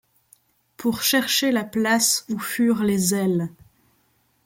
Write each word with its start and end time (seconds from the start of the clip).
Pour 0.77 1.03
chercher 1.03 1.51
la 1.51 1.63
place 1.63 2.25
où 2.27 2.39
furent 2.39 2.81
les 2.81 3.13
ailes. 3.13 3.49